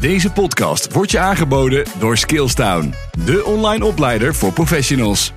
[0.00, 5.32] Deze podcast wordt je aangeboden door Skillstown, de online opleider voor professionals.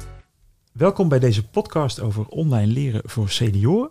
[0.71, 3.89] Welkom bij deze podcast over online leren voor senioren.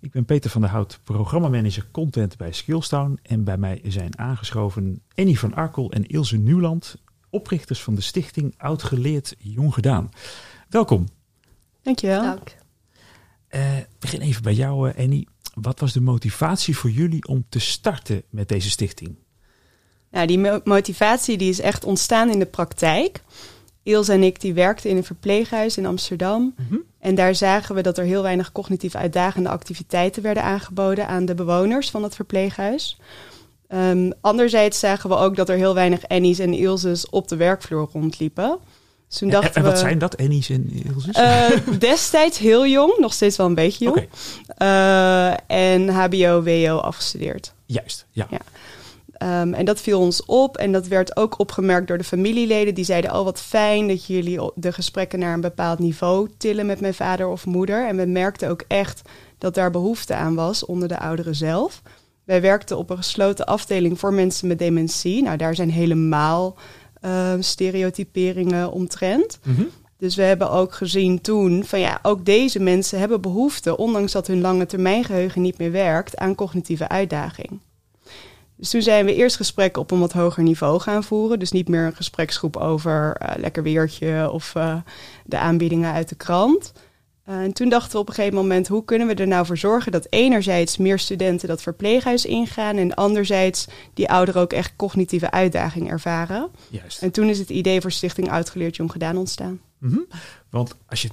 [0.00, 3.18] Ik ben Peter van der Hout, programmamanager content bij Skillstown.
[3.22, 6.96] En bij mij zijn aangeschoven Annie van Arkel en Ilse Nieuwland,
[7.30, 10.10] oprichters van de stichting Oud Geleerd Jong Gedaan.
[10.68, 11.08] Welkom.
[11.82, 12.22] Dankjewel.
[12.22, 12.56] Dank.
[13.50, 13.60] Uh,
[13.98, 15.28] begin even bij jou, uh, Annie.
[15.54, 19.21] Wat was de motivatie voor jullie om te starten met deze stichting?
[20.12, 23.22] Nou, die mo motivatie die is echt ontstaan in de praktijk.
[23.82, 26.42] Ilse en ik die werkten in een verpleeghuis in Amsterdam.
[26.42, 26.82] Mm -hmm.
[26.98, 31.34] En daar zagen we dat er heel weinig cognitief uitdagende activiteiten werden aangeboden aan de
[31.34, 32.98] bewoners van het verpleeghuis.
[33.74, 37.88] Um, anderzijds zagen we ook dat er heel weinig Annie's en Ilses op de werkvloer
[37.92, 38.58] rondliepen.
[39.08, 41.16] Dus toen dachten en, en wat zijn dat, Annie's en Ilses?
[41.16, 44.08] Uh, destijds heel jong, nog steeds wel een beetje jong.
[44.58, 45.28] Okay.
[45.28, 47.52] Uh, en HBO, WO afgestudeerd.
[47.66, 48.26] Juist, ja.
[48.30, 48.40] ja.
[49.22, 52.74] Um, en dat viel ons op en dat werd ook opgemerkt door de familieleden.
[52.74, 56.80] Die zeiden, oh wat fijn dat jullie de gesprekken naar een bepaald niveau tillen met
[56.80, 57.88] mijn vader of moeder.
[57.88, 59.02] En we merkten ook echt
[59.38, 61.82] dat daar behoefte aan was onder de ouderen zelf.
[62.24, 65.22] Wij werkten op een gesloten afdeling voor mensen met dementie.
[65.22, 66.56] Nou, daar zijn helemaal
[67.04, 69.38] uh, stereotyperingen omtrent.
[69.42, 69.68] Mm -hmm.
[69.98, 74.26] Dus we hebben ook gezien toen van ja, ook deze mensen hebben behoefte, ondanks dat
[74.26, 77.60] hun lange termijn geheugen niet meer werkt, aan cognitieve uitdaging.
[78.62, 81.38] Dus toen zijn we eerst gesprekken op een wat hoger niveau gaan voeren.
[81.38, 84.76] Dus niet meer een gespreksgroep over uh, lekker weertje of uh,
[85.24, 86.72] de aanbiedingen uit de krant.
[87.28, 89.58] Uh, en toen dachten we op een gegeven moment, hoe kunnen we er nou voor
[89.58, 95.30] zorgen dat enerzijds meer studenten dat verpleeghuis ingaan en anderzijds die ouderen ook echt cognitieve
[95.30, 96.50] uitdaging ervaren.
[96.68, 97.02] Juist.
[97.02, 99.60] En toen is het idee voor Stichting Uitgeleerd Jong Gedaan ontstaan.
[99.78, 100.06] Mm -hmm.
[100.50, 101.08] Want als je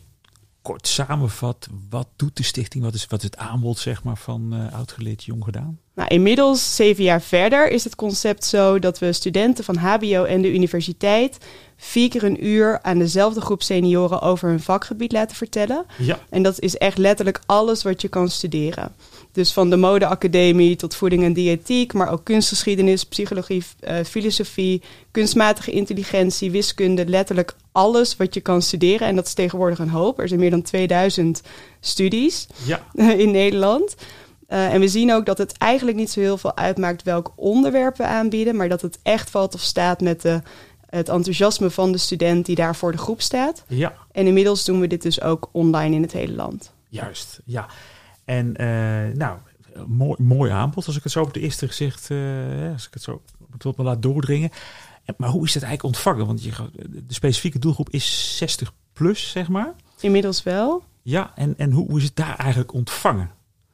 [0.62, 2.84] kort samenvat, wat doet de stichting?
[2.84, 5.80] Wat is, wat is het aanbod zeg maar, van uh, Oudgeleerd Jong Gedaan?
[5.96, 10.42] Nou, inmiddels, zeven jaar verder, is het concept zo dat we studenten van HBO en
[10.42, 11.38] de universiteit
[11.78, 15.86] vier keer een uur aan dezelfde groep senioren over hun vakgebied laten vertellen.
[15.98, 16.20] Ja.
[16.30, 18.96] En dat is echt letterlijk alles wat je kan studeren.
[19.40, 25.72] Dus van de modeacademie tot voeding en diëtiek, maar ook kunstgeschiedenis, psychologie, uh, filosofie, kunstmatige
[25.72, 29.08] intelligentie, wiskunde, letterlijk alles wat je kan studeren.
[29.08, 30.20] En dat is tegenwoordig een hoop.
[30.20, 31.42] Er zijn meer dan 2000
[31.80, 32.84] studies ja.
[33.24, 33.96] in Nederland.
[34.50, 37.98] Uh, en we zien ook dat het eigenlijk niet zo heel veel uitmaakt welk onderwerp
[37.98, 40.42] we aanbieden, maar dat het echt valt of staat met de,
[40.86, 43.64] het enthousiasme van de student die daar voor de groep staat.
[43.68, 43.94] Ja.
[44.12, 46.72] En inmiddels doen we dit dus ook online in het hele land.
[46.90, 47.68] Juist, ja.
[48.30, 49.40] En uh, nou,
[49.88, 53.04] mooi, mooi aanbod als ik het zo op het eerste gezicht, uh, als ik het
[53.04, 53.22] zo
[53.58, 54.50] tot me laat doordringen.
[55.18, 56.26] Maar hoe is dat eigenlijk ontvangen?
[56.26, 56.52] Want je,
[56.90, 59.74] de specifieke doelgroep is 60 plus, zeg maar.
[60.00, 60.84] Inmiddels wel.
[61.02, 63.32] Ja, en, en hoe, hoe is het daar eigenlijk ontvangen?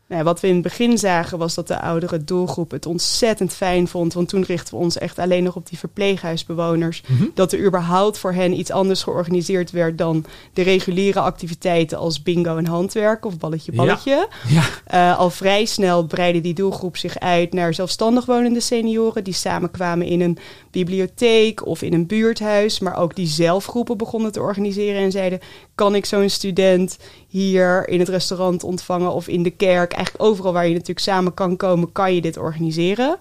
[0.08, 3.88] Nou, wat we in het begin zagen was dat de oudere doelgroep het ontzettend fijn
[3.88, 4.14] vond.
[4.14, 7.02] Want toen richten we ons echt alleen nog op die verpleeghuisbewoners.
[7.02, 7.12] Mhm.
[7.12, 7.32] Mm -hmm.
[7.34, 12.58] Dat er überhaupt voor hen iets anders georganiseerd werd dan de reguliere activiteiten als bingo
[12.58, 14.28] en handwerk of balletje balletje.
[14.48, 14.64] Ja.
[14.88, 15.12] Ja.
[15.14, 20.08] Uh, al vrij snel breidde die doelgroep zich uit naar zelfstandig wonende senioren die samenkwamen
[20.08, 20.38] in een
[20.72, 22.80] bibliotheek of in een buurthuis.
[22.80, 25.40] Maar ook die zelf groepen begonnen te organiseren en zeiden:
[25.76, 26.98] kan ik zo'n student
[27.28, 29.94] hier in het restaurant ontvangen of in de kerk?
[29.94, 33.18] Eigenlijk overal waar je natuurlijk samen kan komen, kan je dit organiseren.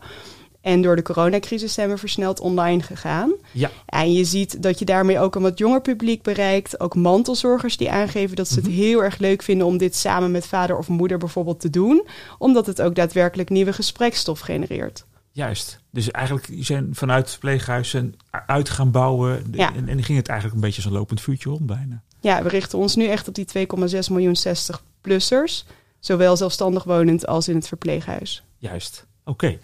[0.60, 3.32] En door de coronacrisis zijn we versneld online gegaan.
[3.52, 3.70] Ja.
[3.86, 6.80] En je ziet dat je daarmee ook een wat jonger publiek bereikt.
[6.80, 10.46] Ook mantelzorgers die aangeven dat ze het heel erg leuk vinden om dit samen met
[10.46, 12.06] vader of moeder bijvoorbeeld te doen.
[12.38, 15.04] Omdat het ook daadwerkelijk nieuwe gesprekstof genereert.
[15.34, 15.80] Juist.
[15.90, 18.14] Dus eigenlijk zijn vanuit verpleeghuizen
[18.46, 19.44] uit gaan bouwen.
[19.52, 19.74] Ja.
[19.74, 22.02] En, en ging het eigenlijk een beetje zo'n lopend vuurtje rond bijna.
[22.20, 23.66] Ja, we richten ons nu echt op die 2,6
[24.10, 25.66] miljoen 60-plussers.
[25.98, 28.44] Zowel zelfstandig wonend als in het verpleeghuis.
[28.58, 29.58] Juist, oké.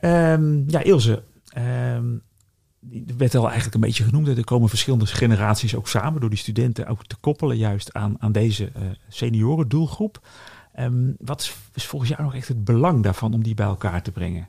[0.00, 0.32] Okay.
[0.32, 1.22] Um, ja, Ilse,
[1.94, 2.22] um,
[2.80, 4.28] die werd al eigenlijk een beetje genoemd.
[4.28, 8.32] Er komen verschillende generaties ook samen door die studenten ook te koppelen juist aan, aan
[8.32, 10.28] deze uh, senioren doelgroep.
[10.78, 14.02] Um, wat is, is volgens jou nog echt het belang daarvan om die bij elkaar
[14.02, 14.48] te brengen?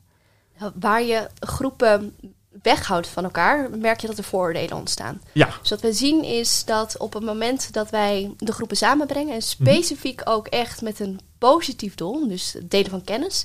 [0.80, 2.16] Waar je groepen
[2.62, 5.22] weghoudt van elkaar, merk je dat er vooroordelen ontstaan.
[5.32, 5.50] Ja.
[5.62, 9.42] Dus wat we zien is dat op het moment dat wij de groepen samenbrengen, en
[9.42, 10.34] specifiek mm-hmm.
[10.34, 13.44] ook echt met een positief doel, dus het delen van kennis,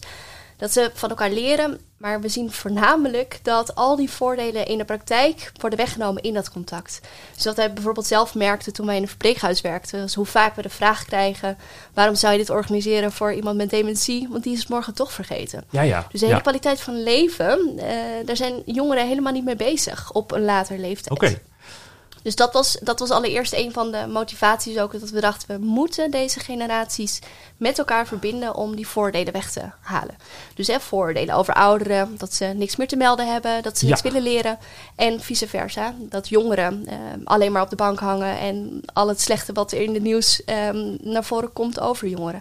[0.62, 1.80] dat ze van elkaar leren.
[1.96, 6.50] Maar we zien voornamelijk dat al die voordelen in de praktijk worden weggenomen in dat
[6.50, 7.00] contact.
[7.34, 10.56] Dus wat wij bijvoorbeeld zelf merkten toen wij in een verpleeghuis werkten, was hoe vaak
[10.56, 11.58] we de vraag krijgen:
[11.94, 14.28] waarom zou je dit organiseren voor iemand met dementie?
[14.30, 15.64] Want die is het morgen toch vergeten.
[15.70, 16.06] Ja, ja.
[16.10, 16.42] Dus de hele ja.
[16.42, 17.82] kwaliteit van leven, uh,
[18.24, 21.10] daar zijn jongeren helemaal niet mee bezig op een later leeftijd.
[21.10, 21.24] Oké.
[21.24, 21.42] Okay.
[22.22, 25.00] Dus dat was, dat was allereerst een van de motivaties ook.
[25.00, 27.18] Dat we dachten, we moeten deze generaties
[27.56, 30.16] met elkaar verbinden om die voordelen weg te halen.
[30.54, 34.02] Dus hè, voordelen over ouderen, dat ze niks meer te melden hebben, dat ze niks
[34.02, 34.58] willen leren.
[34.96, 39.20] En vice versa, dat jongeren eh, alleen maar op de bank hangen en al het
[39.20, 40.68] slechte wat er in het nieuws eh,
[41.00, 42.40] naar voren komt over jongeren.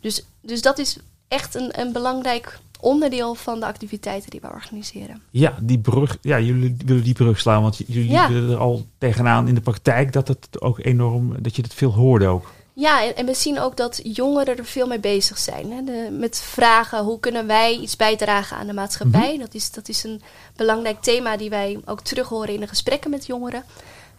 [0.00, 0.96] Dus, dus dat is
[1.28, 5.22] echt een, een belangrijk onderdeel van de activiteiten die we organiseren.
[5.30, 8.28] Ja, die brug, ja, jullie willen die brug slaan, want jullie ja.
[8.28, 11.92] willen er al tegenaan in de praktijk dat het ook enorm, dat je het veel
[11.92, 12.52] hoorde ook.
[12.76, 15.72] Ja, en, we zien ook dat jongeren er veel mee bezig zijn.
[15.72, 15.84] Hè?
[15.84, 19.30] De, met vragen, hoe kunnen wij iets bijdragen aan de maatschappij?
[19.30, 19.40] Mhm.
[19.40, 20.22] dat, is, dat is een
[20.56, 23.64] belangrijk thema die wij ook terug horen in de gesprekken met jongeren.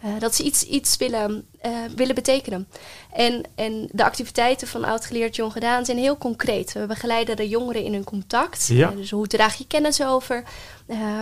[0.06, 2.68] Uh, dat ze iets, iets willen, uh, willen betekenen.
[3.14, 6.74] En, en de activiteiten van Oud-geleerd Jong Gedaan zijn heel concreet.
[6.74, 8.68] We begeleiden de jongeren in hun contact.
[8.68, 8.92] Ja.
[8.92, 10.44] Uh, dus hoe draag je kennis over?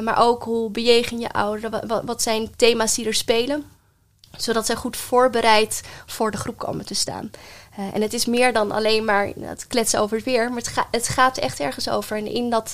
[0.01, 1.87] maar ook hoe bejegen je ouderen?
[1.87, 3.63] Wat, wat zijn thema's die er spelen?
[4.37, 7.31] Zodat zij goed voorbereid voor de groep komen te staan.
[7.93, 10.47] en het is meer dan alleen maar het kletsen over het weer.
[10.47, 12.17] Maar het, ga, het gaat echt ergens over.
[12.17, 12.73] En in dat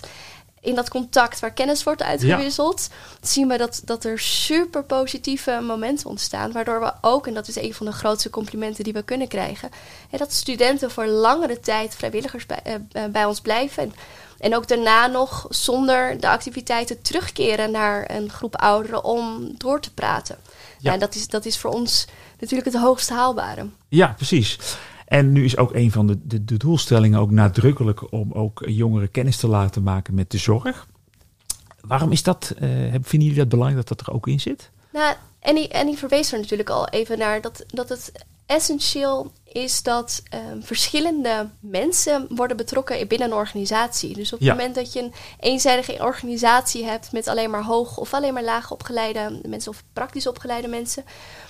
[0.62, 2.90] in dat contact waar kennis wordt uitgewisseld,
[3.22, 6.52] zien we dat, dat er super positieve momenten ontstaan.
[6.52, 9.70] Waardoor we ook, en dat is een van de grootste complimenten die we kunnen krijgen,
[10.10, 13.84] hè, dat studenten voor langere tijd vrijwilligers bij, uh, bij ons blijven.
[13.84, 13.94] En,
[14.40, 19.94] en, ook daarna nog zonder de activiteiten terugkeren naar een groep ouderen om door te
[19.94, 20.38] praten.
[20.80, 20.94] Ja.
[20.94, 22.08] En dat is, dat is voor ons
[22.40, 23.66] natuurlijk het hoogst haalbare.
[23.88, 24.58] Ja, precies.
[25.10, 29.38] En nu is ook een van de, de, doelstellingen ook nadrukkelijk om ook jongeren kennis
[29.38, 30.88] te laten maken met de zorg.
[31.82, 34.72] Waarom is dat, uh, vinden jullie dat belangrijk dat dat er ook in zit?
[34.94, 38.12] Nou, en die, en die verwees er natuurlijk al even naar dat, dat het
[38.50, 44.14] essentieel is dat um, verschillende mensen worden betrokken binnen een organisatie.
[44.14, 48.14] Dus op het moment dat je een eenzijdige organisatie hebt met alleen maar hoog of
[48.14, 51.04] alleen maar laag opgeleide mensen of praktisch opgeleide mensen,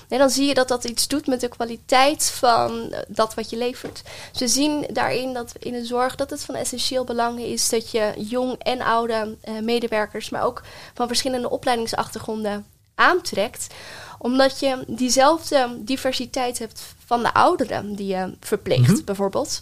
[0.10, 3.50] Nee, dan zie je dat dat iets doet met de kwaliteit van eh, dat wat
[3.50, 4.02] je levert.
[4.32, 7.92] Dus we zien daarin dat in de zorg dat het van essentieel belang is dat
[7.92, 10.62] je jong en oude uh, medewerkers, maar ook
[10.94, 12.66] van verschillende opleidingsachtergronden
[13.00, 13.68] aantrekt
[14.20, 19.04] omdat je diezelfde diversiteit hebt van de ouderen die je verpleegt, mhm.
[19.04, 19.62] bijvoorbeeld.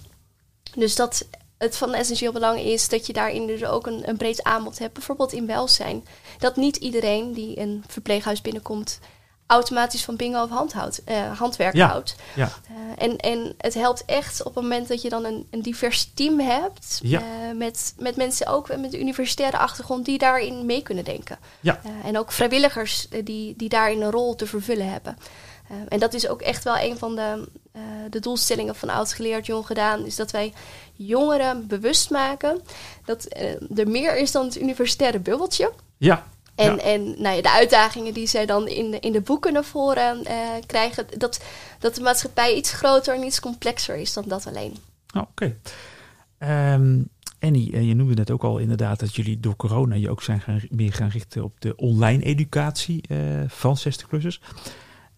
[0.75, 4.43] Dus dat het van essentieel belang is dat je daarin dus ook een, een breed
[4.43, 6.05] aanbod hebt, bijvoorbeeld in welzijn.
[6.39, 8.99] Dat niet iedereen die een verpleeghuis binnenkomt
[9.47, 11.87] automatisch van bingo of handhoud, uh, handwerk ja.
[11.87, 12.15] houdt.
[12.35, 12.49] Ja.
[12.71, 16.11] Uh, en, en het helpt echt op het moment dat je dan een, een divers
[16.13, 16.99] team hebt.
[17.03, 17.19] Ja.
[17.21, 21.37] Uh, met, met mensen ook met een universitaire achtergrond die daarin mee kunnen denken.
[21.59, 21.81] Ja.
[22.03, 25.17] en ook vrijwilligers die, die daarin een rol te vervullen hebben.
[25.87, 27.49] en dat is ook echt wel een van de,
[28.09, 30.05] de doelstellingen van Oud Geleerd Jong Gedaan.
[30.05, 30.53] Is dat wij
[30.93, 32.61] jongeren bewust maken
[33.05, 33.27] dat
[33.75, 35.71] er meer is dan het universitaire bubbeltje.
[35.97, 36.27] Ja.
[36.57, 39.63] En, en nou ja, de uitdagingen die zij dan in de, in de boeken naar
[39.63, 40.33] voren uh,
[40.65, 41.43] krijgen, dat,
[41.79, 44.77] dat de maatschappij iets groter en iets complexer is dan dat alleen.
[45.15, 45.55] Oh, Oké.
[46.37, 46.73] Okay.
[46.73, 47.09] Um,
[47.39, 50.41] Annie, eh, je noemde net ook al inderdaad dat jullie door corona je ook zijn
[50.41, 53.17] gaan, meer gaan richten op de online educatie uh,
[53.47, 54.39] van 60-plussers.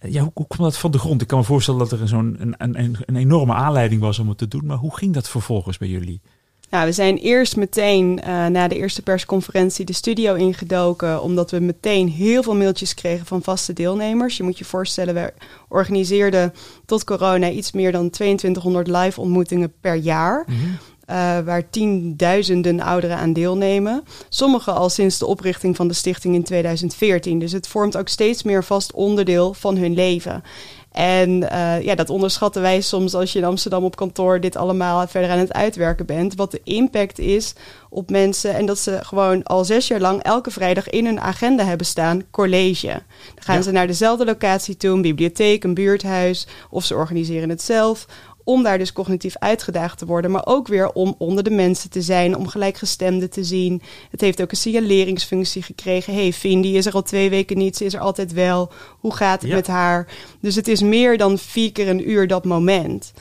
[0.01, 1.21] Uh, ja, hoe, hoe kwam dat van de grond?
[1.21, 4.37] Ik kan me voorstellen dat er zo'n een, een, een enorme aanleiding was om het
[4.37, 6.21] te doen, maar hoe ging dat vervolgens bij jullie?
[6.69, 11.59] Nou, we zijn eerst meteen uh, na de eerste persconferentie de studio ingedoken, omdat we
[11.59, 14.37] meteen heel veel mailtjes kregen van vaste deelnemers.
[14.37, 15.33] Je moet je voorstellen, we
[15.67, 16.53] organiseerden
[16.85, 20.45] tot corona iets meer dan 2200 live ontmoetingen per jaar.
[20.47, 20.77] Mm -hmm.
[21.09, 24.03] Uh, waar tienduizenden ouderen aan deelnemen.
[24.29, 27.39] Sommige al sinds de oprichting van de stichting in 2014.
[27.39, 30.43] Dus het vormt ook steeds meer vast onderdeel van hun leven.
[30.91, 35.07] En uh, ja, dat onderschatten wij soms als je in Amsterdam op kantoor dit allemaal
[35.07, 36.35] verder aan het uitwerken bent.
[36.35, 37.53] Wat de impact is
[37.89, 38.55] op mensen.
[38.55, 42.23] En dat ze gewoon al zes jaar lang elke vrijdag in hun agenda hebben staan
[42.31, 42.87] college.
[42.87, 43.61] Dan gaan ja.
[43.61, 46.47] ze naar dezelfde locatie toe, een bibliotheek, een buurthuis.
[46.69, 48.05] Of ze organiseren het zelf
[48.49, 52.01] om daar dus cognitief uitgedaagd te worden, maar ook weer om onder de mensen te
[52.01, 53.81] zijn, om gelijkgestemden te zien.
[54.11, 56.13] Het heeft ook een signaleringsfunctie gekregen.
[56.13, 58.71] hey, Vindy is er al twee weken niet, ze is er altijd wel.
[58.99, 59.55] Hoe gaat het Ja.
[59.55, 60.07] met haar?
[60.41, 63.13] Dus het is meer dan vier keer een uur dat moment.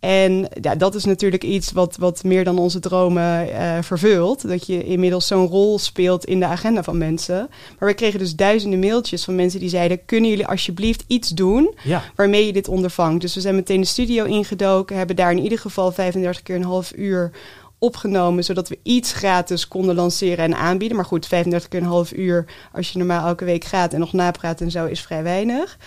[0.00, 4.48] En ja, dat is natuurlijk iets wat, wat meer dan onze dromen eh, vervult.
[4.48, 7.48] Dat je inmiddels zo'n rol speelt in de agenda van mensen.
[7.78, 11.74] Maar we kregen dus duizenden mailtjes van mensen die zeiden: Kunnen jullie alsjeblieft iets doen
[11.82, 13.20] Ja, waarmee je dit ondervangt?
[13.20, 16.64] Dus we zijn meteen de studio ingedoken, hebben daar in ieder geval 35 keer een
[16.64, 17.30] half uur
[17.78, 20.96] opgenomen, zodat we iets gratis konden lanceren en aanbieden.
[20.96, 24.12] Maar goed, 35 keer een half uur als je normaal elke week gaat en nog
[24.12, 25.78] napraat en zo is vrij weinig.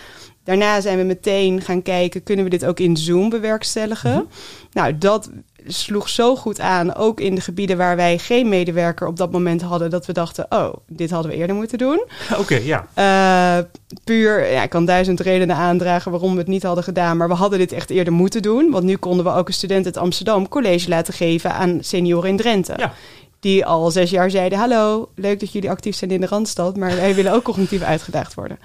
[0.44, 4.28] Daarna zijn we meteen gaan kijken, kunnen we dit ook in Zoom bewerkstelligen?
[4.72, 5.30] Nou, dat
[5.66, 9.62] sloeg zo goed aan, ook in de gebieden waar wij geen medewerker op dat moment
[9.62, 12.04] hadden, dat we dachten, oh, dit hadden we eerder moeten doen.
[12.40, 12.86] Oké, ja.
[12.98, 13.64] Uh,
[14.04, 17.34] puur, ja, ik kan duizend redenen aandragen waarom we het niet hadden gedaan, maar we
[17.34, 20.48] hadden dit echt eerder moeten doen, want nu konden we ook een student uit Amsterdam
[20.48, 22.74] college laten geven aan senioren in Drenthe.
[22.76, 22.92] Ja.
[23.40, 26.96] Die al zes jaar zeiden: Hallo, leuk dat jullie actief zijn in de randstad, maar
[26.96, 28.58] wij willen ook cognitief uitgedaagd worden.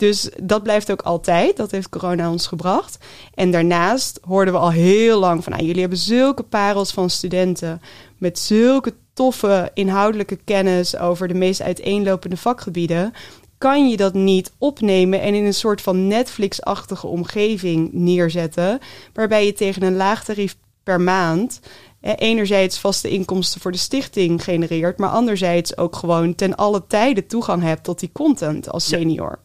[0.00, 1.56] Dus dat blijft ook altijd.
[1.56, 2.98] Dat heeft corona ons gebracht.
[3.34, 5.52] En daarnaast hoorden we al heel lang van...
[5.52, 7.80] Nou, jullie hebben zulke parels van studenten...
[8.18, 10.96] met zulke toffe inhoudelijke kennis...
[10.96, 13.12] over de meest uiteenlopende vakgebieden...
[13.58, 18.78] kan je dat niet opnemen en in een soort van Netflix-achtige omgeving neerzetten...
[19.12, 21.60] waarbij je tegen een laag tarief per maand
[22.00, 27.62] enerzijds vaste inkomsten voor de stichting genereert, maar anderzijds ook gewoon ten alle tijde toegang
[27.62, 29.38] hebt tot die content als senior.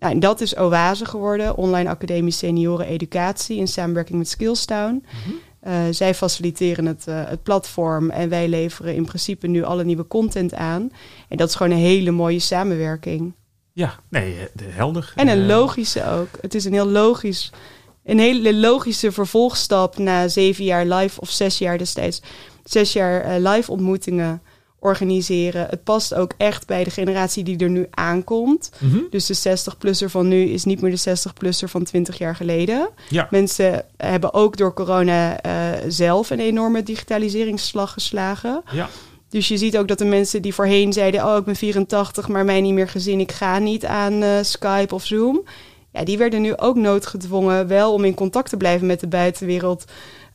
[0.00, 5.04] Nou, en dat is Oase geworden, Online Academie Senioren Educatie in samenwerking met Skillstown.
[5.60, 10.06] Eh, zij faciliteren het, uh, het platform en wij leveren in principe nu alle nieuwe
[10.06, 10.90] content aan.
[11.28, 13.34] En dat is gewoon een hele mooie samenwerking.
[13.72, 15.12] Ja, nee, eh, helder.
[15.16, 16.28] En een logische ook.
[16.40, 17.52] Het is een heel logisch,
[18.04, 22.22] een hele logische vervolgstap na zeven jaar live of zes jaar destijds.
[22.64, 24.42] Zes jaar live ontmoetingen
[24.80, 25.66] organiseren.
[25.70, 28.70] Het past ook echt bij de generatie die er nu aankomt.
[28.78, 28.98] Mhm.
[29.10, 32.88] Dus de 60-plusser van nu is niet meer de 60-plusser van 20 jaar geleden.
[33.08, 33.28] Ja.
[33.30, 35.52] Mensen hebben ook door corona uh,
[35.88, 38.62] zelf een enorme digitaliseringsslag geslagen.
[38.72, 38.88] Ja.
[39.28, 42.44] Dus je ziet ook dat de mensen die voorheen zeiden: Oh, ik ben 84, maar
[42.44, 45.42] mij niet meer gezien, ik ga niet aan uh, Skype of Zoom.
[45.92, 49.84] Ja, die werden nu ook noodgedwongen wel om in contact te blijven met de buitenwereld.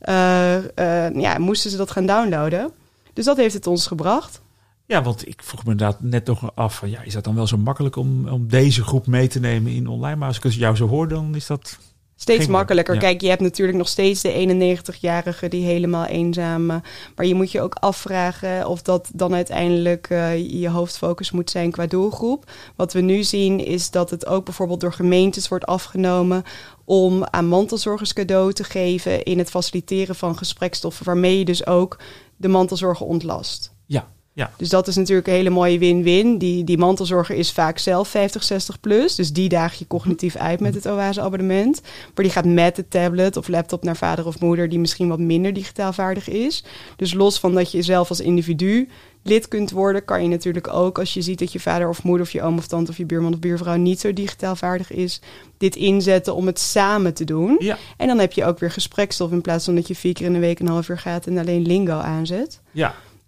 [0.08, 2.72] Uh, ja, moesten ze dat gaan downloaden.
[3.16, 4.40] Dus dat heeft het ons gebracht.
[4.86, 7.46] Ja, want ik vroeg me inderdaad net nog af van ja, is dat dan wel
[7.46, 10.16] zo makkelijk om, om deze groep mee te nemen in online?
[10.16, 11.78] Maar als ik jou zo hoor, dan is dat
[12.18, 12.98] Steeds makkelijker.
[12.98, 16.70] Kijk, je hebt natuurlijk nog steeds de 91-jarige die helemaal eenzaam.
[16.70, 16.76] Uh,
[17.16, 21.70] maar je moet je ook afvragen of dat dan uiteindelijk uh, je hoofdfocus moet zijn
[21.70, 22.50] qua doelgroep.
[22.76, 26.42] Wat we nu zien is dat het ook bijvoorbeeld door gemeentes wordt afgenomen
[26.84, 31.98] om aan mantelzorgers cadeau te geven in het faciliteren van gesprekstoffen, waarmee je dus ook
[32.36, 33.72] de mantelzorger ontlast.
[33.86, 34.50] Ja, ja.
[34.56, 36.38] Dus dat is natuurlijk een hele mooie win-win.
[36.38, 39.14] Die, die mantelzorger is vaak zelf 50, 60 plus.
[39.14, 41.80] Dus die daag je cognitief uit met het Oase-abonnement.
[42.14, 44.68] Maar die gaat met de tablet of laptop naar vader of moeder...
[44.68, 46.64] die misschien wat minder digitaal vaardig is.
[46.96, 48.88] Dus los van dat je zelf als individu
[49.22, 50.04] lid kunt worden...
[50.04, 52.26] kan je natuurlijk ook, als je ziet dat je vader of moeder...
[52.26, 55.20] of je oom of tante of je buurman of buurvrouw niet zo digitaal vaardig is...
[55.58, 57.56] dit inzetten om het samen te doen.
[57.58, 57.78] Ja.
[57.96, 59.32] En dan heb je ook weer gesprekstof...
[59.32, 61.26] in plaats van dat je vier keer in de week een half uur gaat...
[61.26, 62.60] en alleen lingo aanzet.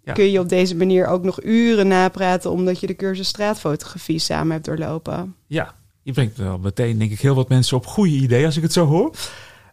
[0.08, 4.18] Ja, kun je op deze manier ook nog uren napraten omdat je de cursus straatfotografie
[4.18, 5.34] samen hebt doorlopen.
[5.46, 8.62] Ja, je brengt wel meteen denk ik heel wat mensen op goede ideeën als ik
[8.62, 9.14] het zo hoor.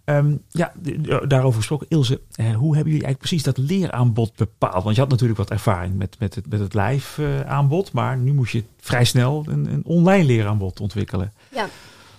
[0.05, 0.73] Um, ja,
[1.27, 1.87] daarover gesproken.
[1.89, 4.83] Ilse, eh, hoe hebben jullie eigenlijk precies dat leeraanbod bepaald?
[4.83, 8.17] Want je had natuurlijk wat ervaring met, met het, met het live uh, aanbod, maar
[8.17, 11.33] nu moest je vrij snel een, een online leeraanbod ontwikkelen.
[11.51, 11.67] Ja,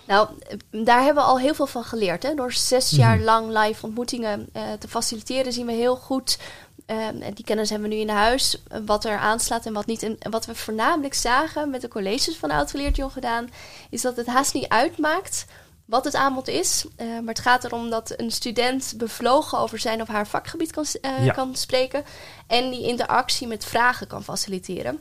[0.07, 0.29] nou,
[0.71, 2.23] daar hebben we al heel veel van geleerd.
[2.23, 2.35] Hè?
[2.35, 3.01] Door zes mhm.
[3.01, 6.39] jaar lang live ontmoetingen uh, te faciliteren zien we heel goed
[6.87, 10.03] en die kennis hebben we nu in huis, wat er aanslaat en wat niet.
[10.03, 13.51] En wat we voornamelijk zagen met de colleges van Oud Geleerd Jong gedaan,
[13.91, 15.45] is dat het haast niet uitmaakt
[15.85, 16.85] wat het aanbod is.
[16.97, 20.85] Uh, maar het gaat erom dat een student bevlogen over zijn of haar vakgebied kan,
[21.03, 22.05] uh, kan spreken.
[22.47, 25.01] En die interactie met vragen kan faciliteren.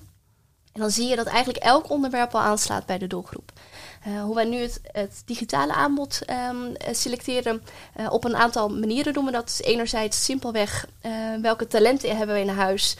[0.75, 3.51] En dan zie je dat eigenlijk elk onderwerp al aanslaat bij de doelgroep.
[4.07, 7.61] Uh, hoe wij nu het, het digitale aanbod um, selecteren
[7.99, 9.45] uh, op een aantal manieren doen we dat.
[9.45, 12.97] Dus enerzijds simpelweg uh, welke talenten hebben we in huis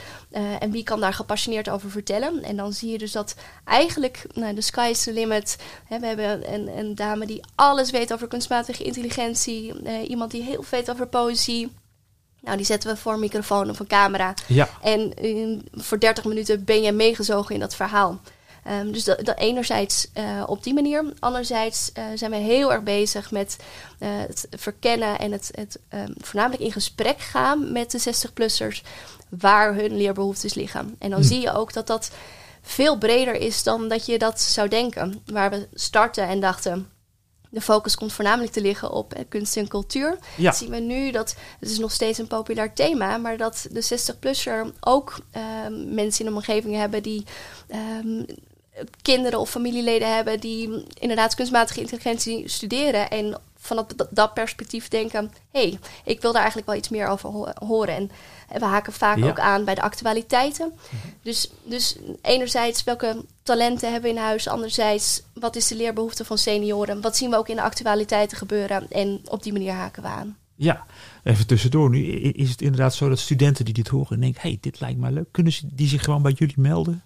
[0.59, 2.43] en wie kan daar gepassioneerd over vertellen.
[2.43, 5.57] En dan zie je dus dat eigenlijk nou, de sky is the limit.
[5.89, 9.73] We hebben een, een, dame die alles weet over kunstmatige intelligentie,
[10.07, 11.71] iemand die heel veel weet over poëzie.
[12.45, 14.33] Nou, die zetten we voor een microfoon of een camera.
[14.47, 14.69] Ja.
[14.81, 15.13] En
[15.71, 18.19] voor 30 minuten ben je meegezogen in dat verhaal.
[18.67, 21.13] Um, dus dat, dat enerzijds uh, op die manier.
[21.19, 23.57] Anderzijds uh, zijn we heel erg bezig met
[23.99, 28.81] uh, het verkennen en het, het um, voornamelijk in gesprek gaan met de 60-plussers
[29.29, 30.95] waar hun leerbehoeftes liggen.
[30.99, 31.25] En dan hm.
[31.25, 32.11] zie je ook dat dat
[32.61, 35.21] veel breder is dan dat je dat zou denken.
[35.25, 36.89] Waar we starten en dachten,
[37.55, 40.17] de focus komt voornamelijk te liggen op kunst en cultuur.
[40.37, 40.51] Ja.
[40.51, 44.73] zien we nu dat het is nog steeds een populair thema, maar dat de 60-plusser
[44.79, 45.41] ook uh,
[45.87, 47.25] mensen in de omgeving hebben die
[48.03, 48.25] um,
[49.01, 55.59] kinderen of familieleden hebben die inderdaad kunstmatige intelligentie studeren en vanaf dat perspectief denken: hé,
[55.59, 57.95] hey, ik wil daar eigenlijk wel iets meer over horen.
[57.95, 58.11] En,
[58.59, 60.73] we haken vaak ook aan bij de actualiteiten.
[61.21, 66.37] Dus, dus enerzijds welke talenten hebben we in huis, anderzijds wat is de leerbehoefte van
[66.37, 70.09] senioren, wat zien we ook in de actualiteiten gebeuren en op die manier haken we
[70.09, 70.37] aan.
[70.55, 70.85] Ja,
[71.25, 74.57] Even tussendoor nu, is het inderdaad zo dat studenten die dit horen en denken, hey,
[74.61, 77.03] dit lijkt me leuk, kunnen ze die zich gewoon bij jullie melden?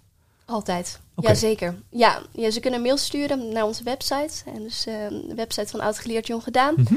[0.50, 1.28] Altijd, Oké.
[1.28, 1.82] jazeker.
[1.90, 4.50] Ja, ja, ze kunnen mail sturen naar onze website.
[4.54, 6.74] En dus eh, de website van Oud Geleerd Jong Gedaan.
[6.76, 6.94] Mhm.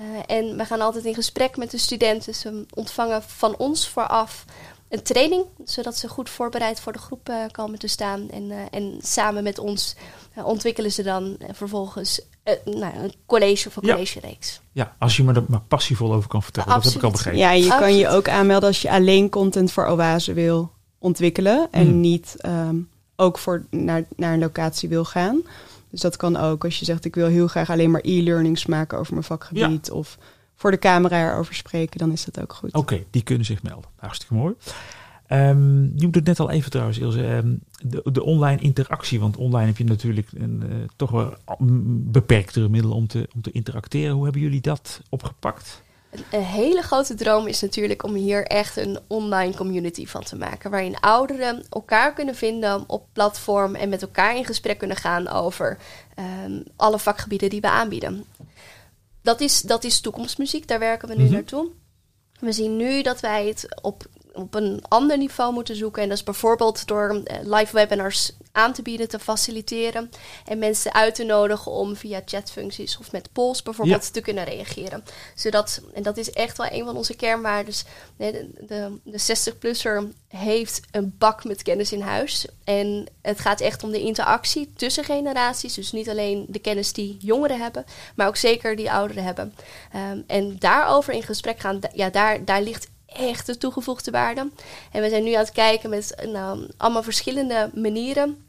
[0.00, 2.34] Eh, en we gaan altijd in gesprek met de studenten.
[2.34, 4.44] Ze ontvangen van ons vooraf
[4.88, 8.30] een training, zodat ze goed voorbereid voor de groep eh, komen te staan.
[8.30, 9.96] En, eh, en samen met ons
[10.44, 12.20] ontwikkelen ze dan vervolgens
[12.64, 13.92] nou, een college of een Ja.
[13.92, 14.60] collegereeks.
[14.72, 17.38] Ja, als je me er maar passievol over kan vertellen, dat heb ik al begrepen.
[17.38, 21.68] Ja, je kan je ook aanmelden als je alleen content voor Oase wil ontwikkelen.
[21.70, 22.00] En Hmm.
[22.00, 22.76] niet ehm,
[23.16, 25.40] ook voor naar, naar een locatie wil gaan.
[25.90, 28.98] Dus dat kan ook als je zegt ik wil heel graag alleen maar e-learnings maken
[28.98, 29.90] over mijn vakgebied.
[29.90, 30.18] Of
[30.54, 32.72] voor de camera erover spreken, dan is dat ook goed.
[32.74, 33.90] Oké, die kunnen zich melden.
[33.96, 34.54] Hartstikke mooi.
[35.26, 39.20] Ehm, je noemde het net al even trouwens, Ilse, ehm, de, de online interactie.
[39.20, 43.40] Want online heb je natuurlijk een, eh, toch wel mm, beperktere middelen om te, om
[43.40, 44.14] te interacteren.
[44.14, 45.82] Hoe hebben jullie dat opgepakt?
[46.30, 50.70] Een, hele grote droom is natuurlijk om hier echt een online community van te maken.
[50.70, 55.78] Waarin ouderen elkaar kunnen vinden op platform en met elkaar in gesprek kunnen gaan over
[56.14, 58.24] ehm, alle vakgebieden die we aanbieden.
[59.22, 61.32] Dat is, dat is toekomstmuziek, daar werken we nu Mhm.
[61.32, 61.68] naartoe.
[62.40, 66.02] We zien nu dat wij het op, op een ander niveau moeten zoeken.
[66.02, 70.10] En dat is bijvoorbeeld door eh, live webinars aan te bieden, te faciliteren.
[70.44, 75.04] En mensen uit te nodigen om via chatfuncties of met polls bijvoorbeeld te kunnen reageren.
[75.34, 77.84] Zodat, en dat is echt wel een van onze kernwaardes.
[78.16, 82.46] De, de, de 60-plusser heeft een bak met kennis in huis.
[82.64, 85.74] En het gaat echt om de interactie tussen generaties.
[85.74, 87.84] Dus niet alleen de kennis die jongeren hebben,
[88.14, 89.54] maar ook zeker die ouderen hebben.
[89.92, 94.50] Ehm, en daarover in gesprek gaan, ja, daar, daar ligt echt de toegevoegde waarde.
[94.92, 98.44] En we zijn nu aan het kijken met nou, allemaal verschillende manieren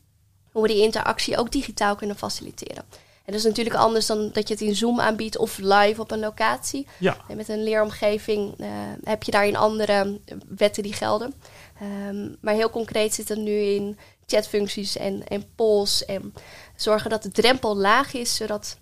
[0.52, 2.84] hoe we die interactie ook digitaal kunnen faciliteren.
[3.26, 6.12] En dat is natuurlijk anders dan dat je het in Zoom aanbiedt of live op
[6.12, 6.88] een locatie.
[6.98, 8.68] Ja, En met een leeromgeving eh,
[9.04, 11.34] heb je daarin andere wetten die gelden.
[11.80, 16.06] Ehm, maar heel concreet zit het nu in chatfuncties en, en polls.
[16.06, 16.34] En
[16.76, 18.78] zorgen dat de drempel laag is, zodat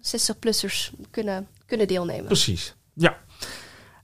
[0.00, 2.24] 60-plussers kunnen, kunnen deelnemen.
[2.24, 2.74] precies.
[2.94, 3.18] Ja.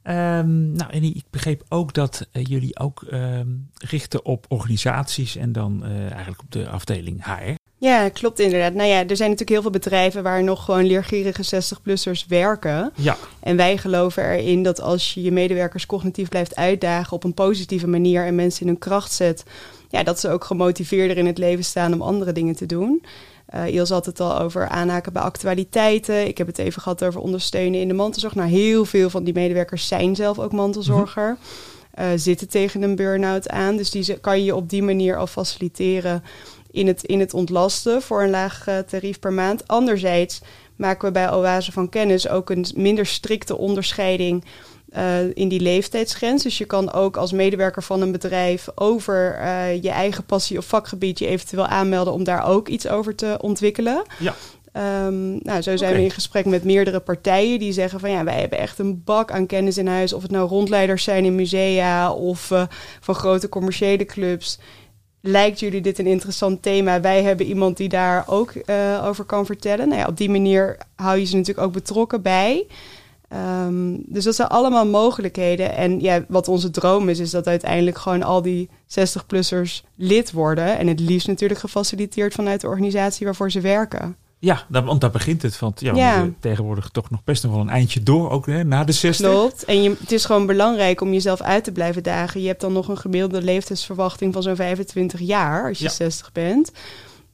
[0.02, 5.52] Ehm, nou, en ik begreep ook dat eh, jullie ook ehm, richten op organisaties en
[5.52, 7.58] dan eh, eigenlijk op de afdeling HR.
[7.76, 8.74] Ja, klopt inderdaad.
[8.74, 12.92] Nou ja, er zijn natuurlijk heel veel bedrijven waar nog gewoon leergierige 60-plussers werken.
[12.94, 17.34] Ja, En wij geloven erin dat als je je medewerkers cognitief blijft uitdagen op een
[17.34, 19.44] positieve manier en mensen in hun kracht zet,
[19.88, 23.02] ja, dat ze ook gemotiveerder in het leven staan om andere dingen te doen.
[23.68, 26.26] Iels had het al over aanhaken bij actualiteiten.
[26.26, 28.34] Ik heb het even gehad over ondersteunen in de mantelzorg.
[28.34, 31.36] Nou, heel veel van die medewerkers zijn zelf ook mantelzorger.
[31.90, 33.76] eh, zitten tegen een burn-out aan.
[33.76, 36.22] Dus die kan je op die manier al faciliteren
[36.70, 39.68] in het, in het ontlasten voor een laag eh, tarief per maand.
[39.68, 40.40] Anderzijds
[40.76, 44.44] maken we bij Oase van Kennis ook een minder strikte onderscheiding
[44.90, 46.42] eh, in die leeftijdsgrens.
[46.42, 50.64] Dus je kan ook als medewerker van een bedrijf over eh, je eigen passie of
[50.64, 54.02] vakgebied je eventueel aanmelden om daar ook iets over te ontwikkelen.
[54.18, 54.34] Ja.
[54.72, 58.40] Ehm, nou, zo zijn we in gesprek met meerdere partijen die zeggen van ja, wij
[58.40, 60.12] hebben echt een bak aan kennis in huis.
[60.12, 62.62] Of het nou rondleiders zijn in musea of eh,
[63.00, 64.58] van grote commerciële clubs.
[65.20, 67.00] Lijkt jullie dit een interessant thema?
[67.00, 68.52] Wij hebben iemand die daar ook
[69.02, 69.88] over kan vertellen.
[69.88, 72.66] Nou ja, op die manier hou je ze natuurlijk ook betrokken bij.
[73.30, 75.74] Ehm, dus dat zijn allemaal mogelijkheden.
[75.76, 80.78] En ja, wat onze droom is, is dat uiteindelijk gewoon al die 60-plussers lid worden.
[80.78, 84.16] En het liefst natuurlijk gefaciliteerd vanuit de organisatie waarvoor ze werken.
[84.38, 85.58] ja want daar begint het.
[85.58, 86.28] Want ja, Ja.
[86.40, 89.30] tegenwoordig toch nog best nog wel een eindje door, ook hè, na de 60.
[89.30, 89.64] Klopt.
[89.64, 92.40] En je, het is gewoon belangrijk om jezelf uit te blijven dagen.
[92.40, 95.90] Je hebt dan nog een gemiddelde leeftijdsverwachting van zo'n 25 jaar als je Ja.
[95.90, 96.72] 60 bent.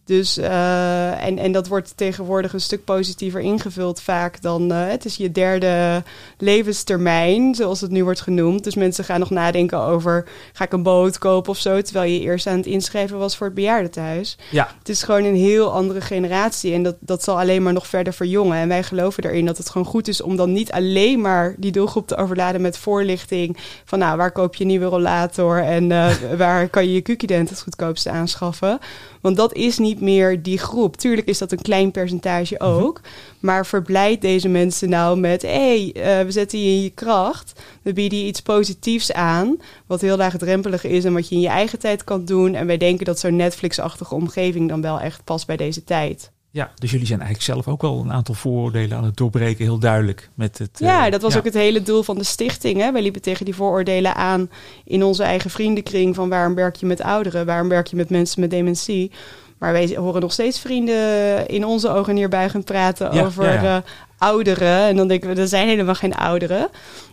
[0.06, 4.72] Dus, eh, en, en dat wordt tegenwoordig een stuk positiever ingevuld vaak dan...
[4.72, 6.02] eh, het is je derde
[6.38, 8.64] levenstermijn, zoals het nu wordt genoemd.
[8.64, 10.28] Dus mensen gaan nog nadenken over...
[10.52, 11.82] ga ik een boot kopen of zo...
[11.82, 14.38] terwijl je eerst aan het inschrijven was voor het bejaardentehuis.
[14.50, 17.86] Ja, Het is gewoon een heel andere generatie en dat, dat zal alleen maar nog
[17.86, 18.56] verder verjongen.
[18.56, 21.72] En wij geloven erin dat het gewoon goed is om dan niet alleen maar die
[21.72, 26.14] doelgroep te overladen met voorlichting van nou, waar koop je een nieuwe rollator en eh,
[26.38, 28.78] waar kan je je Q-dent het goedkoopste aanschaffen.
[29.20, 30.96] Want dat is niet meer die groep.
[30.96, 33.00] Tuurlijk is dat een klein percentage ook,
[33.40, 37.60] maar verblijd deze mensen nou met hé, hey, eh, we zetten je in je kracht,
[37.82, 41.48] we bieden je iets positiefs aan, wat heel laagdrempelig is en wat je in je
[41.48, 42.54] eigen tijd kan doen.
[42.54, 46.30] En wij denken dat zo'n Netflix-achtige omgeving dan wel echt past bij deze tijd.
[46.56, 49.78] Ja, dus jullie zijn eigenlijk zelf ook wel een aantal vooroordelen aan het doorbreken, heel
[49.78, 50.30] duidelijk.
[50.34, 52.80] Met het, Ja, eh, dat was ook het hele doel van de stichting.
[52.80, 52.92] Hè?
[52.92, 54.50] Wij liepen tegen die vooroordelen aan
[54.84, 58.40] in onze eigen vriendenkring van waarom werk je met ouderen, waarom werk je met mensen
[58.40, 59.10] met dementie.
[59.58, 63.82] Maar wij horen nog steeds vrienden in onze ogen neerbuigend praten Ja, over ja, eh,
[64.18, 64.80] ouderen.
[64.80, 66.68] En dan denken we, er zijn helemaal geen ouderen.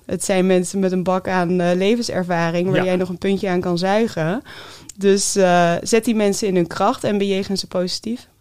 [0.05, 3.61] Het zijn mensen met een bak aan eh, levenservaring waar jij nog een puntje aan
[3.61, 4.41] kan zuigen.
[4.97, 5.31] Dus
[5.81, 8.31] zet die mensen in hun kracht en bejegen ze positief.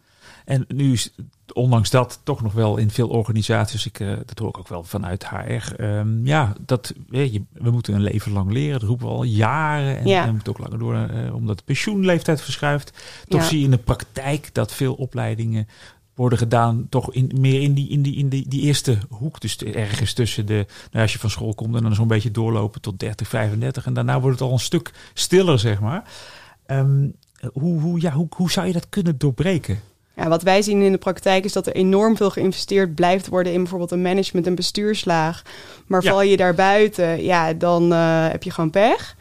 [0.44, 1.14] En nu is
[1.52, 4.82] ondanks dat toch nog wel in veel organisaties, ik, eh, dat hoor ik ook wel
[4.84, 9.06] vanuit HR, ehm, ja, dat, eh, je, we moeten een leven lang leren, dat roepen
[9.06, 9.98] we al jaren.
[9.98, 10.20] En, Ja.
[10.20, 12.92] en we moeten ook langer door, eh, omdat de pensioenleeftijd verschuift.
[13.28, 13.46] Toch Ja.
[13.46, 15.66] zie je in de praktijk dat veel opleidingen
[16.14, 19.40] worden gedaan, toch in, meer in, die, in, die, in die, die eerste hoek.
[19.40, 22.80] Dus ergens tussen de, nou, als je van school komt en dan zo'n beetje doorlopen
[22.80, 23.86] tot 30, 35.
[23.86, 26.04] En daarna wordt het al een stuk stiller, zeg maar.
[26.66, 27.08] Ehm,
[27.52, 29.80] hoe, hoe, ja, hoe, hoe zou je dat kunnen doorbreken?
[30.16, 33.52] Ja, wat wij zien in de praktijk is dat er enorm veel geïnvesteerd blijft worden
[33.52, 35.42] in bijvoorbeeld een management- en bestuurslaag.
[35.86, 36.10] Maar Ja.
[36.10, 39.16] val je daar buiten, ja, dan eh, heb je gewoon pech.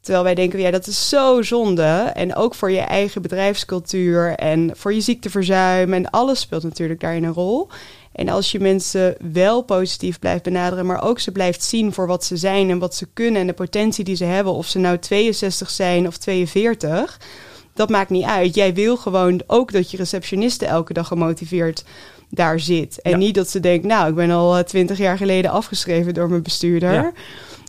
[0.00, 1.82] Terwijl wij denken, ja, dat is zo zonde.
[2.14, 5.92] En ook voor je eigen bedrijfscultuur en voor je ziekteverzuim.
[5.92, 7.68] En alles speelt natuurlijk daarin een rol.
[8.12, 12.24] En als je mensen wel positief blijft benaderen, maar ook ze blijft zien voor wat
[12.24, 14.98] ze zijn en wat ze kunnen en de potentie die ze hebben, of ze nou
[14.98, 17.20] 62 zijn of 42,
[17.78, 18.54] dat maakt niet uit.
[18.54, 21.84] Jij wil gewoon ook dat je receptioniste elke dag gemotiveerd
[22.30, 23.00] daar zit.
[23.02, 23.16] En Ja.
[23.16, 26.92] niet dat ze denkt, nou, ik ben al twintig jaar geleden afgeschreven door mijn bestuurder.
[26.92, 27.12] Ja.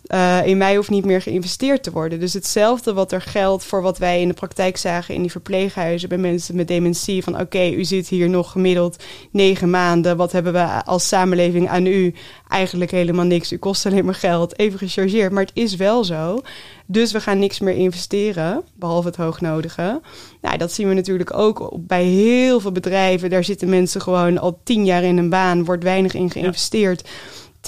[0.09, 2.19] Eh, in mij hoeft niet meer geïnvesteerd te worden.
[2.19, 6.09] Dus hetzelfde wat er geldt voor wat wij in de praktijk zagen in die verpleeghuizen
[6.09, 7.23] bij mensen met dementie.
[7.23, 10.17] Van oké, u zit hier nog gemiddeld negen maanden.
[10.17, 12.13] Wat hebben we als samenleving aan u?
[12.47, 13.51] Eigenlijk helemaal niks.
[13.51, 14.59] U kost alleen maar geld.
[14.59, 15.31] Even gechargeerd.
[15.31, 16.41] Maar het is wel zo.
[16.85, 20.01] Dus we gaan niks meer investeren, behalve het hoognodige.
[20.41, 23.29] Nou, dat zien we natuurlijk ook bij heel veel bedrijven.
[23.29, 27.09] Daar zitten mensen gewoon al tien jaar in een baan, wordt weinig in geïnvesteerd.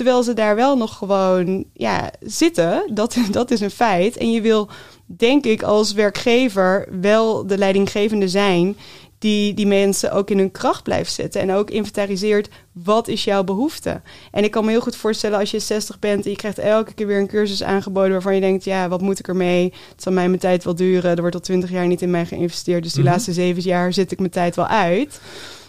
[0.01, 4.17] Terwijl ze daar wel nog gewoon ja, zitten, dat, dat is een feit.
[4.17, 4.69] En je wil,
[5.05, 8.77] denk ik, als werkgever wel de leidinggevende zijn
[9.19, 11.41] die die mensen ook in hun kracht blijft zetten.
[11.41, 14.01] En ook inventariseert, wat is jouw behoefte?
[14.31, 16.93] En ik kan me heel goed voorstellen als je 60 bent en je krijgt elke
[16.93, 19.73] keer weer een cursus aangeboden waarvan je denkt, ja, wat moet ik ermee?
[19.91, 21.11] Het zal mij mijn tijd wel duren.
[21.15, 22.83] Er wordt al 20 jaar niet in mij geïnvesteerd.
[22.83, 23.11] Dus die Mhm.
[23.11, 25.21] laatste zeven jaar zit ik mijn tijd wel uit.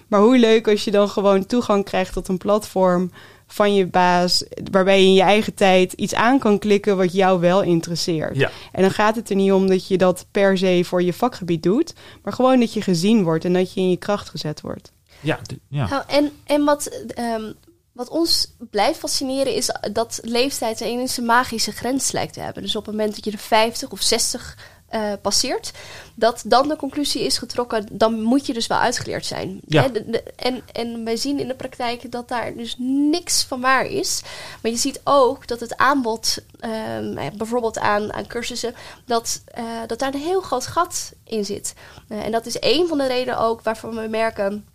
[0.09, 3.11] Maar hoe leuk als je dan gewoon toegang krijgt tot een platform
[3.53, 7.41] van je baas, waarbij je in je eigen tijd iets aan kan klikken wat jou
[7.41, 8.37] wel interesseert.
[8.37, 8.51] Ja.
[8.73, 11.62] En dan gaat het er niet om dat je dat per se voor je vakgebied
[11.62, 14.93] doet, maar gewoon dat je gezien wordt en dat je in je kracht gezet wordt.
[15.21, 15.88] Ja, ja.
[15.88, 17.53] Nou, en, en wat, ehm,
[17.93, 22.62] wat ons blijft fascineren is dat leeftijd een ineens een magische grens lijkt te hebben.
[22.62, 24.57] Dus op het moment dat je de 50 of 60
[24.92, 25.70] eh, passeert,
[26.14, 29.61] dat dan de conclusie is getrokken, dan moet je dus wel uitgeleerd zijn.
[29.66, 29.83] Ja.
[29.83, 33.61] Hè, de- de- en, en wij zien in de praktijk dat daar dus niks van
[33.61, 34.22] waar is.
[34.62, 38.74] Maar je ziet ook dat het aanbod, ehm, eh, bijvoorbeeld aan, aan cursussen,
[39.07, 41.74] dat, eh, dat daar een heel groot gat in zit.
[42.09, 44.66] En dat is een van de redenen ook waarvan we merken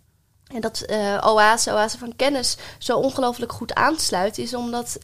[0.54, 4.98] en dat eh Oase, Oase van Kennis, zo ongelooflijk goed aansluit, is omdat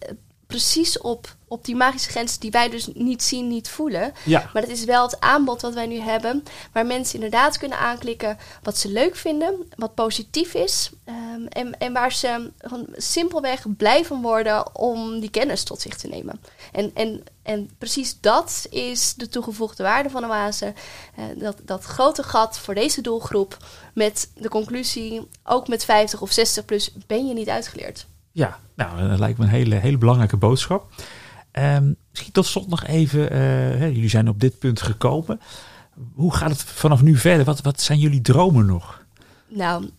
[0.55, 4.13] precies op, op die magische grens die wij dus niet zien, niet voelen.
[4.25, 4.51] ja.
[4.53, 8.39] Maar dat is wel het aanbod wat wij nu hebben, waar mensen inderdaad kunnen aanklikken
[8.63, 10.91] wat ze leuk vinden, wat positief is.
[11.05, 15.97] ehm, en, en waar ze gewoon simpelweg blij van worden om die kennis tot zich
[15.97, 16.41] te nemen.
[16.73, 20.73] En, en, en precies dat is de toegevoegde waarde van Oase.
[21.17, 23.57] Eh, dat, dat grote gat voor deze doelgroep
[23.95, 28.07] met de conclusie, ook met 50 of 60 plus ben je niet uitgeleerd.
[28.35, 30.93] Ja, nou, dat lijkt me een hele, hele belangrijke boodschap.
[31.51, 35.41] Ehm, misschien tot slot nog even, eh, jullie zijn op dit punt gekomen.
[36.15, 37.45] Hoe gaat het vanaf nu verder?
[37.45, 39.05] Wat, wat zijn jullie dromen nog?
[39.49, 39.91] Nou,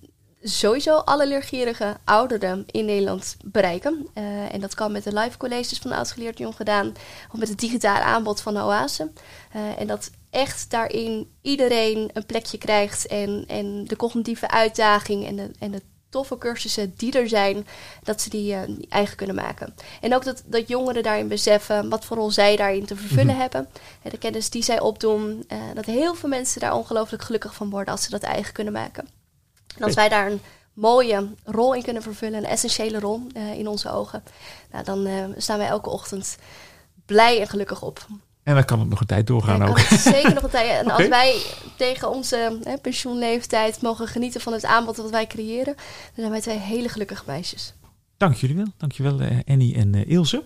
[0.41, 4.07] sowieso alle leergierige ouderen in Nederland bereiken.
[4.13, 6.93] Eh, en dat kan met de live colleges van Oudgeleerd Jong gedaan.
[7.31, 9.11] Of met het digitale aanbod van de Oase.
[9.51, 13.07] Eh, en dat echt daarin iedereen een plekje krijgt.
[13.07, 15.81] En, en de cognitieve uitdaging en de, en de
[16.15, 17.67] toffe cursussen die er zijn,
[18.03, 19.75] dat ze die, eh, eigen kunnen maken.
[20.01, 23.39] En ook dat, dat jongeren daarin beseffen wat voor rol zij daarin te vervullen Mhm.
[23.41, 23.67] hebben.
[24.01, 25.43] En de kennis die zij opdoen.
[25.47, 28.73] eh, dat heel veel mensen daar ongelooflijk gelukkig van worden als ze dat eigen kunnen
[28.73, 29.07] maken.
[29.77, 30.41] En als wij daar een
[30.73, 34.23] mooie rol in kunnen vervullen, een essentiële rol eh, in onze ogen,
[34.71, 36.37] nou, dan eh, staan wij elke ochtend
[37.05, 38.05] blij en gelukkig op.
[38.45, 39.79] En dan kan het nog een tijd doorgaan ook.
[39.79, 40.83] Zeker nog een tijd.
[40.83, 41.41] En als wij
[41.77, 46.41] tegen onze hè, pensioenleeftijd mogen genieten van het aanbod dat wij creëren, dan zijn wij
[46.41, 47.73] twee hele gelukkige meisjes.
[48.17, 48.65] Dank jullie wel.
[48.77, 50.43] Dankjewel uh, eh, Annie en uh, Ilse.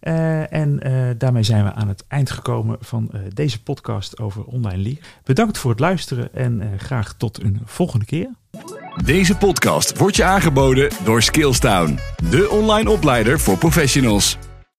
[0.00, 0.78] Eh, en
[1.18, 4.98] daarmee zijn we aan het eind gekomen van deze podcast over online leer.
[5.24, 8.28] Bedankt voor het luisteren en graag tot een volgende keer.
[9.04, 11.98] Deze podcast wordt je aangeboden door Skillstown,
[12.30, 14.38] de online opleider voor professionals.